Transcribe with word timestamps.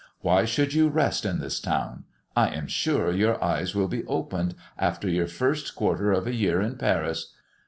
Why 0.21 0.45
should 0.45 0.73
you 0.73 0.87
rest 0.89 1.25
in 1.25 1.37
this 1.37 1.59
town? 1.59 2.05
I 2.35 2.47
am 2.55 2.65
sure 2.65 3.11
your 3.11 3.37
eyes 3.43 3.75
will 3.75 3.87
be 3.87 4.03
opened 4.07 4.55
after 4.75 5.07
your 5.07 5.27
first 5.27 5.75
quarter 5.75 6.11
of 6.11 6.25
a 6.25 6.33
year 6.33 6.59
in 6.59 6.77
Paris. 6.77 7.33